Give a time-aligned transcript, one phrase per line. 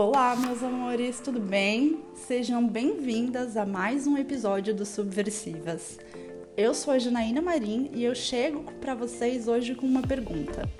[0.00, 2.04] Olá, meus amores, tudo bem?
[2.14, 5.98] Sejam bem-vindas a mais um episódio do Subversivas.
[6.56, 10.70] Eu sou a Janaína Marim e eu chego para vocês hoje com uma pergunta.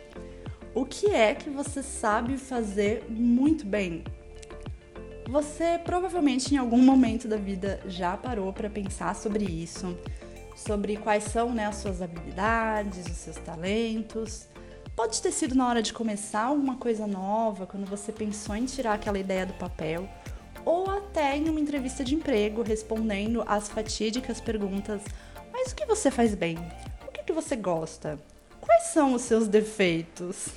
[0.72, 4.04] O que é que você sabe fazer muito bem?
[5.28, 9.98] Você provavelmente em algum momento da vida já parou para pensar sobre isso,
[10.54, 14.46] sobre quais são né, as suas habilidades, os seus talentos,
[14.98, 18.94] Pode ter sido na hora de começar alguma coisa nova, quando você pensou em tirar
[18.94, 20.08] aquela ideia do papel,
[20.64, 25.00] ou até em uma entrevista de emprego, respondendo às fatídicas perguntas:
[25.52, 26.58] Mas o que você faz bem?
[27.06, 28.18] O que, que você gosta?
[28.60, 30.48] Quais são os seus defeitos?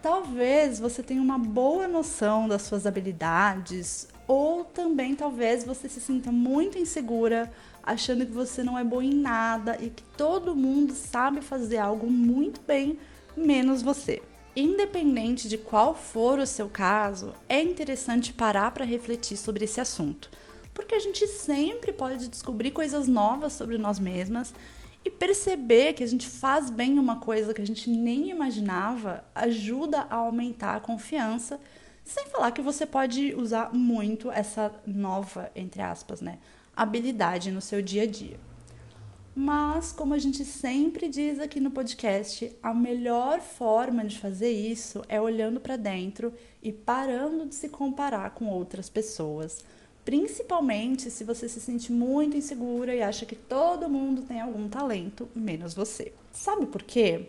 [0.00, 6.32] Talvez você tenha uma boa noção das suas habilidades, ou também talvez você se sinta
[6.32, 11.40] muito insegura achando que você não é bom em nada e que todo mundo sabe
[11.40, 12.98] fazer algo muito bem,
[13.36, 14.20] menos você.
[14.56, 20.30] Independente de qual for o seu caso, é interessante parar para refletir sobre esse assunto,
[20.74, 24.52] porque a gente sempre pode descobrir coisas novas sobre nós mesmas
[25.04, 30.06] e perceber que a gente faz bem uma coisa que a gente nem imaginava ajuda
[30.10, 31.60] a aumentar a confiança,
[32.06, 36.38] sem falar que você pode usar muito essa nova, entre aspas, né,
[36.74, 38.38] habilidade no seu dia a dia.
[39.34, 45.02] Mas, como a gente sempre diz aqui no podcast, a melhor forma de fazer isso
[45.10, 49.62] é olhando para dentro e parando de se comparar com outras pessoas.
[50.06, 55.28] Principalmente se você se sente muito insegura e acha que todo mundo tem algum talento,
[55.34, 56.12] menos você.
[56.32, 57.28] Sabe por quê?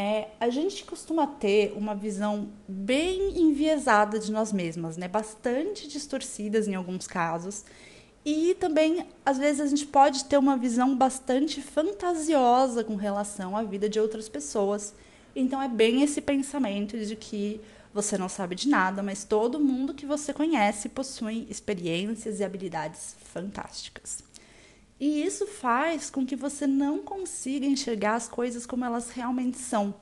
[0.00, 5.08] É, a gente costuma ter uma visão bem enviesada de nós mesmas, né?
[5.08, 7.64] Bastante distorcidas em alguns casos
[8.24, 13.64] e também, às vezes, a gente pode ter uma visão bastante fantasiosa com relação à
[13.64, 14.94] vida de outras pessoas.
[15.34, 17.60] Então, é bem esse pensamento de que
[17.92, 23.16] você não sabe de nada, mas todo mundo que você conhece possui experiências e habilidades
[23.32, 24.27] fantásticas.
[25.00, 29.94] E isso faz com que você não consiga enxergar as coisas como elas realmente são.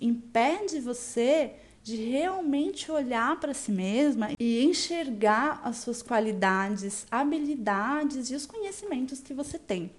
[0.00, 1.52] Impede você
[1.82, 9.20] de realmente olhar para si mesma e enxergar as suas qualidades, habilidades e os conhecimentos
[9.20, 9.90] que você tem.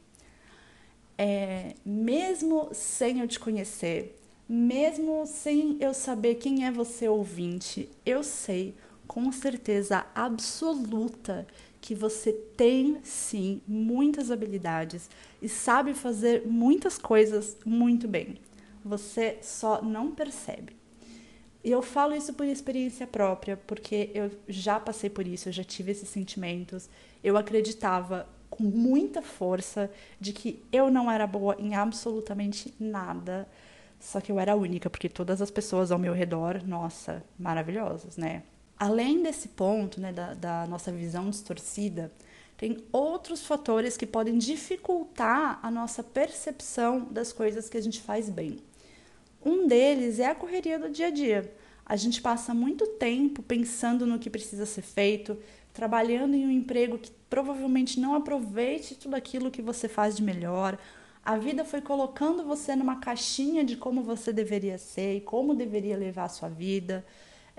[1.17, 8.23] É, mesmo sem eu te conhecer, mesmo sem eu saber quem é você ouvinte, eu
[8.23, 8.75] sei
[9.07, 11.45] com certeza absoluta
[11.81, 15.09] que você tem sim muitas habilidades
[15.41, 18.37] e sabe fazer muitas coisas muito bem.
[18.85, 20.75] Você só não percebe.
[21.63, 25.63] E eu falo isso por experiência própria, porque eu já passei por isso, eu já
[25.63, 26.89] tive esses sentimentos.
[27.23, 33.47] Eu acreditava com muita força de que eu não era boa em absolutamente nada.
[33.99, 38.41] Só que eu era única, porque todas as pessoas ao meu redor, nossa, maravilhosas, né?
[38.81, 42.11] Além desse ponto, né, da, da nossa visão distorcida,
[42.57, 48.27] tem outros fatores que podem dificultar a nossa percepção das coisas que a gente faz
[48.27, 48.57] bem.
[49.45, 51.53] Um deles é a correria do dia a dia.
[51.85, 55.37] A gente passa muito tempo pensando no que precisa ser feito,
[55.71, 60.75] trabalhando em um emprego que provavelmente não aproveite tudo aquilo que você faz de melhor.
[61.23, 65.95] A vida foi colocando você numa caixinha de como você deveria ser e como deveria
[65.95, 67.05] levar a sua vida.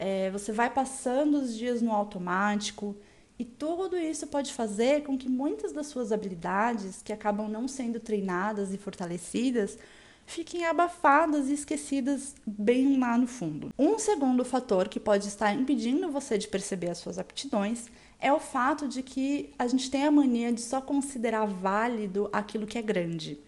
[0.05, 2.97] É, você vai passando os dias no automático.
[3.39, 8.01] E tudo isso pode fazer com que muitas das suas habilidades, que acabam não sendo
[8.01, 9.79] treinadas e fortalecidas,
[10.27, 13.73] fiquem abafadas e esquecidas bem lá no fundo.
[13.79, 17.87] Um segundo fator que pode estar impedindo você de perceber as suas aptidões
[18.19, 22.67] é o fato de que a gente tem a mania de só considerar válido aquilo
[22.67, 23.39] que é grande.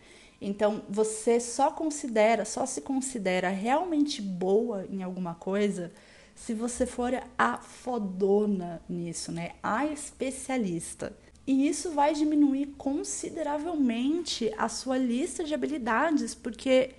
[0.40, 5.90] Então, você só considera, só se considera realmente boa em alguma coisa
[6.34, 9.52] se você for a fodona nisso, né?
[9.62, 11.16] A especialista.
[11.46, 16.94] E isso vai diminuir consideravelmente a sua lista de habilidades, porque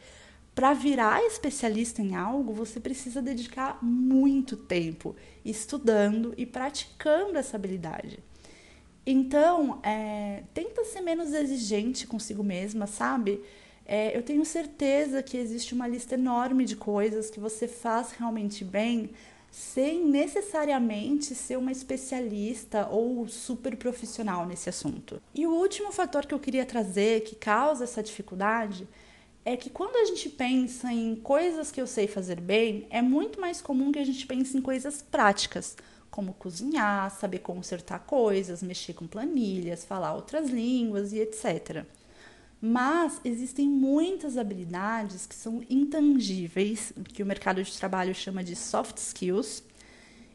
[0.54, 8.20] para virar especialista em algo, você precisa dedicar muito tempo estudando e praticando essa habilidade.
[9.06, 13.42] Então, é, tenta ser menos exigente consigo mesma, sabe?
[13.86, 18.66] É, eu tenho certeza que existe uma lista enorme de coisas que você faz realmente
[18.66, 19.12] bem,
[19.52, 25.22] sem necessariamente ser uma especialista ou super profissional nesse assunto.
[25.34, 28.88] E o último fator que eu queria trazer que causa essa dificuldade
[29.46, 33.40] é que quando a gente pensa em coisas que eu sei fazer bem, é muito
[33.40, 35.78] mais comum que a gente pense em coisas práticas,
[36.10, 41.86] como cozinhar, saber consertar coisas, mexer com planilhas, falar outras línguas e etc.
[42.68, 48.98] Mas existem muitas habilidades que são intangíveis, que o mercado de trabalho chama de soft
[48.98, 49.62] skills,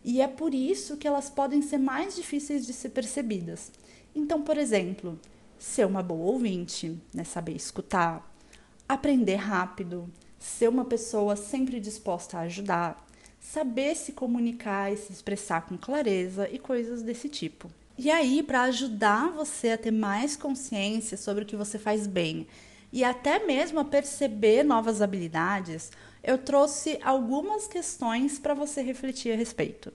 [0.05, 3.73] E é por isso que elas podem ser mais difíceis de ser percebidas.
[4.15, 5.19] Então, por exemplo,
[5.59, 8.33] ser uma boa ouvinte, né, saber escutar,
[8.89, 13.07] aprender rápido, ser uma pessoa sempre disposta a ajudar,
[13.41, 17.71] saber se comunicar e se expressar com clareza e coisas desse tipo.
[18.03, 22.47] E aí, para ajudar você a ter mais consciência sobre o que você faz bem
[22.91, 25.93] e até mesmo a perceber novas habilidades,
[26.25, 29.93] eu trouxe algumas questões para você refletir a respeito.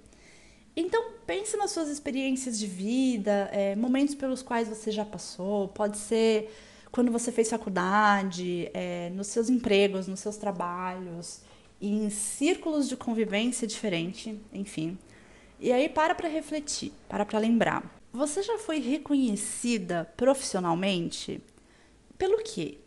[0.75, 5.97] Então, pense nas suas experiências de vida, é, momentos pelos quais você já passou, pode
[5.97, 6.55] ser
[6.91, 11.41] quando você fez faculdade, é, nos seus empregos, nos seus trabalhos,
[11.81, 14.95] em círculos de convivência diferente, enfim.
[15.59, 17.94] E aí para para refletir, para para lembrar.
[18.15, 21.41] Você já foi reconhecida profissionalmente?
[22.17, 22.77] Pelo quê?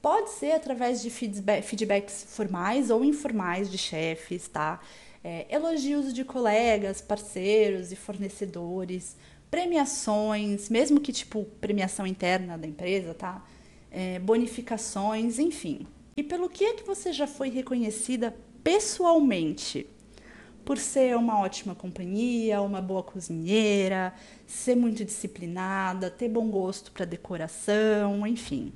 [0.00, 4.80] Pode ser através de feedback, feedbacks formais ou informais de chefes, tá?
[5.24, 9.16] É, elogios de colegas, parceiros e fornecedores,
[9.50, 13.44] premiações, mesmo que tipo premiação interna da empresa, tá?
[13.90, 15.84] É, bonificações, enfim.
[16.16, 19.84] E pelo que é que você já foi reconhecida pessoalmente?
[20.68, 24.12] Por ser uma ótima companhia, uma boa cozinheira,
[24.46, 28.70] ser muito disciplinada, ter bom gosto para decoração, enfim.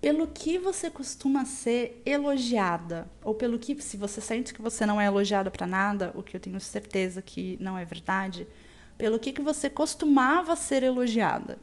[0.00, 4.98] Pelo que você costuma ser elogiada, ou pelo que, se você sente que você não
[4.98, 8.48] é elogiada para nada, o que eu tenho certeza que não é verdade,
[8.96, 11.58] pelo que, que você costumava ser elogiada?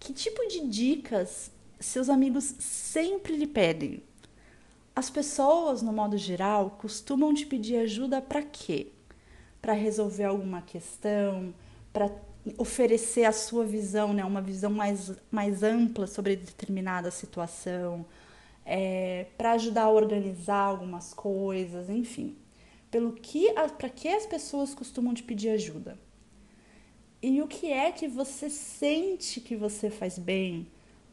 [0.00, 4.02] Que tipo de dicas seus amigos sempre lhe pedem.
[4.98, 8.86] As pessoas, no modo geral, costumam te pedir ajuda para quê?
[9.60, 11.52] Para resolver alguma questão,
[11.92, 12.10] para
[12.56, 18.06] oferecer a sua visão, né, uma visão mais, mais ampla sobre determinada situação,
[18.64, 22.34] é, para ajudar a organizar algumas coisas, enfim.
[22.90, 25.98] Pelo que, para que as pessoas costumam te pedir ajuda?
[27.20, 30.66] E o que é que você sente que você faz bem?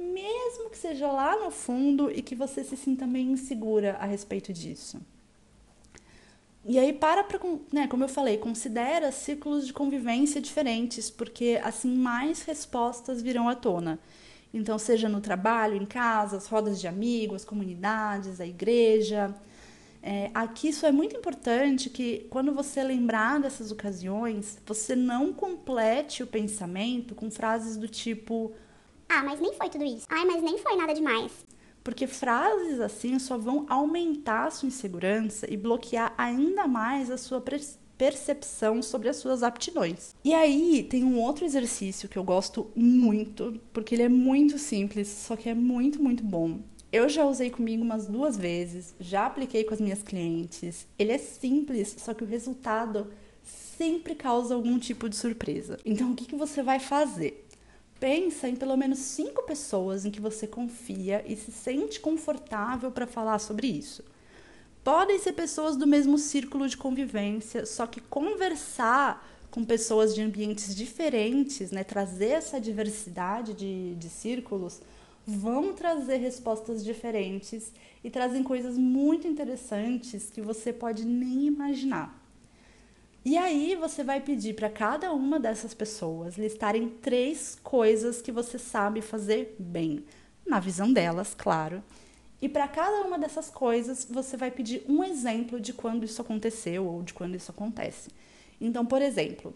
[0.03, 4.51] Mesmo que seja lá no fundo e que você se sinta meio insegura a respeito
[4.51, 4.99] disso.
[6.65, 7.39] E aí para para,
[7.71, 13.55] né, como eu falei, considera ciclos de convivência diferentes, porque assim mais respostas virão à
[13.55, 13.99] tona.
[14.53, 19.33] Então, seja no trabalho, em casa, as rodas de amigos, as comunidades, a igreja.
[20.01, 26.21] É, aqui isso é muito importante que quando você lembrar dessas ocasiões, você não complete
[26.21, 28.53] o pensamento com frases do tipo
[29.13, 30.05] ah, mas nem foi tudo isso.
[30.09, 31.31] Ai, mas nem foi nada demais.
[31.83, 37.43] Porque frases assim só vão aumentar a sua insegurança e bloquear ainda mais a sua
[37.97, 40.15] percepção sobre as suas aptidões.
[40.23, 45.09] E aí tem um outro exercício que eu gosto muito, porque ele é muito simples,
[45.09, 46.61] só que é muito, muito bom.
[46.91, 50.87] Eu já usei comigo umas duas vezes, já apliquei com as minhas clientes.
[50.97, 53.07] Ele é simples, só que o resultado
[53.43, 55.79] sempre causa algum tipo de surpresa.
[55.83, 57.47] Então, o que, que você vai fazer?
[58.03, 63.07] Pensa em pelo menos cinco pessoas em que você confia e se sente confortável para
[63.07, 64.03] falar sobre isso.
[64.83, 70.75] Podem ser pessoas do mesmo círculo de convivência, só que conversar com pessoas de ambientes
[70.75, 74.81] diferentes, né, trazer essa diversidade de, de círculos,
[75.25, 77.71] vão trazer respostas diferentes
[78.03, 82.21] e trazem coisas muito interessantes que você pode nem imaginar.
[83.25, 88.59] E aí você vai pedir para cada uma dessas pessoas listarem três coisas que você
[88.59, 90.03] sabe fazer bem,
[90.45, 91.81] na visão delas, claro.
[92.41, 96.85] E para cada uma dessas coisas, você vai pedir um exemplo de quando isso aconteceu
[96.85, 98.09] ou de quando isso acontece.
[98.59, 99.55] Então, por exemplo,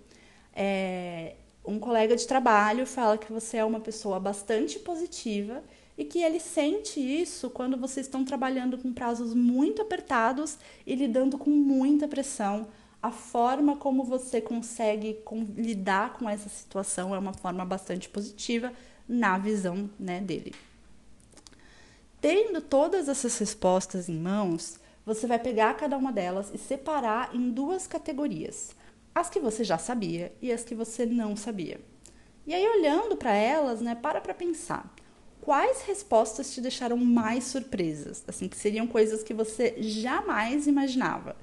[0.55, 5.61] é, um colega de trabalho fala que você é uma pessoa bastante positiva
[5.97, 11.37] e que ele sente isso quando vocês estão trabalhando com prazos muito apertados e lidando
[11.37, 12.67] com muita pressão
[13.01, 18.73] a forma como você consegue com, lidar com essa situação é uma forma bastante positiva
[19.07, 20.53] na visão né, dele.
[22.19, 27.49] Tendo todas essas respostas em mãos, você vai pegar cada uma delas e separar em
[27.51, 28.71] duas categorias:
[29.13, 31.79] as que você já sabia e as que você não sabia.
[32.45, 34.93] E aí, olhando para elas, né, para para pensar.
[35.41, 38.23] Quais respostas te deixaram mais surpresas?
[38.27, 41.37] Assim, que seriam coisas que você jamais imaginava.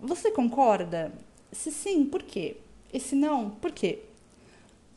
[0.00, 1.12] Você concorda?
[1.50, 2.56] Se sim, por quê?
[2.92, 4.00] E se não, por quê?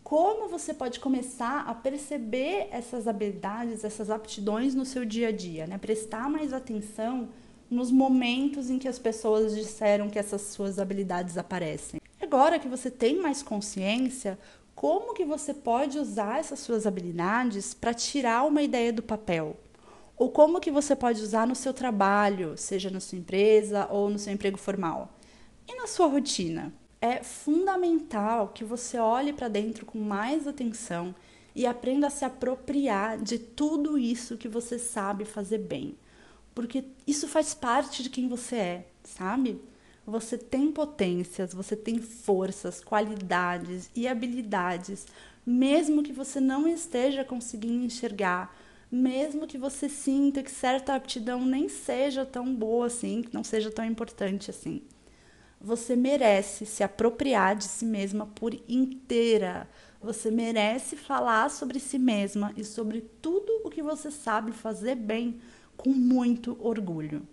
[0.03, 5.67] Como você pode começar a perceber essas habilidades, essas aptidões no seu dia a dia,
[5.67, 5.77] né?
[5.77, 7.29] Prestar mais atenção
[7.69, 12.01] nos momentos em que as pessoas disseram que essas suas habilidades aparecem.
[12.19, 14.37] Agora que você tem mais consciência,
[14.75, 19.55] como que você pode usar essas suas habilidades para tirar uma ideia do papel?
[20.19, 24.19] Ou como que você pode usar no seu trabalho, seja na sua empresa ou no
[24.19, 25.17] seu emprego formal.
[25.65, 26.73] E na sua rotina?
[27.01, 31.15] É fundamental que você olhe para dentro com mais atenção
[31.55, 35.95] e aprenda a se apropriar de tudo isso que você sabe fazer bem.
[36.53, 39.61] Porque isso faz parte de quem você é, sabe?
[40.05, 45.05] Você tem potências, você tem forças, qualidades e habilidades,
[45.45, 48.53] mesmo que você não esteja conseguindo enxergar,
[48.91, 53.69] mesmo que você sinta que certa aptidão nem seja tão boa assim, que não seja
[53.69, 54.81] tão importante assim.
[55.61, 59.69] Você merece se apropriar de si mesma por inteira.
[60.01, 65.39] Você merece falar sobre si mesma e sobre tudo o que você sabe fazer bem
[65.75, 67.27] com muito orgulho.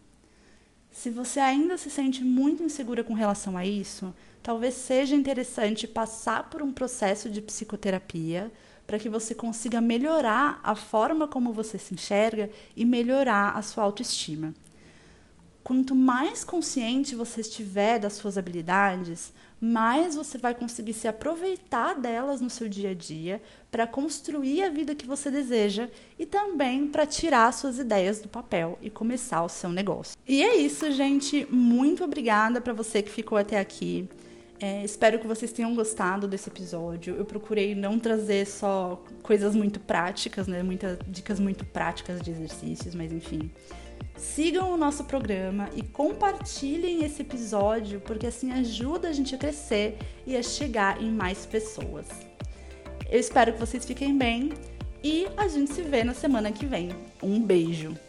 [0.91, 6.51] Se você ainda se sente muito insegura com relação a isso, talvez seja interessante passar
[6.51, 8.51] por um processo de psicoterapia
[8.87, 13.85] para que você consiga melhorar a forma como você se enxerga e melhorar a sua
[13.85, 14.55] autoestima.
[15.65, 22.41] Quanto mais consciente você estiver das suas habilidades, mais você vai conseguir se aproveitar delas
[22.41, 27.05] no seu dia a dia para construir a vida que você deseja e também para
[27.05, 30.17] tirar suas ideias do papel e começar o seu negócio.
[30.29, 31.45] E é isso, gente.
[31.51, 34.09] Muito obrigada para você que ficou até aqui.
[34.59, 37.15] É, espero que vocês tenham gostado desse episódio.
[37.17, 40.63] Eu procurei não trazer só coisas muito práticas, né?
[40.63, 43.51] Muitas dicas muito práticas de exercícios, mas enfim.
[44.17, 49.99] Sigam o nosso programa e compartilhem esse episódio, porque assim ajuda a gente a crescer
[50.27, 52.07] e a chegar em mais pessoas.
[53.11, 54.53] Eu espero que vocês fiquem bem
[55.05, 56.91] e a gente se vê na semana que vem.
[57.23, 58.06] Um beijo!